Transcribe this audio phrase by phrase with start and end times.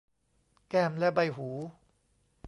[0.69, 1.49] แก้มและใบหู